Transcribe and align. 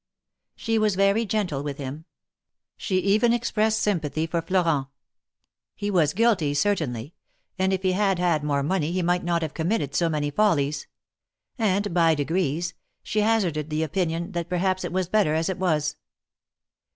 She 0.55 0.79
was 0.79 0.95
very 0.95 1.27
gentle 1.27 1.61
with 1.61 1.77
him. 1.77 2.05
She 2.75 2.97
even 2.97 3.31
expressed 3.33 3.79
sympathy 3.79 4.25
for 4.25 4.41
Florent. 4.41 4.87
He 5.75 5.91
was 5.91 6.15
guilty, 6.15 6.55
certainly, 6.55 7.13
and 7.59 7.71
if 7.71 7.83
he 7.83 7.91
had 7.91 8.17
had 8.17 8.43
more 8.43 8.63
money 8.63 8.91
he 8.91 9.03
might 9.03 9.23
not 9.23 9.43
have 9.43 9.53
committed 9.53 9.93
so 9.93 10.09
many 10.09 10.31
follies; 10.31 10.87
and, 11.59 11.93
by 11.93 12.15
degrees, 12.15 12.73
she 13.03 13.19
hazarded 13.21 13.69
the 13.69 13.83
opinion 13.83 14.31
that 14.31 14.49
perhaps 14.49 14.83
it 14.83 14.91
was 14.91 15.07
better 15.07 15.35
as 15.35 15.49
it 15.49 15.59
was. 15.59 15.97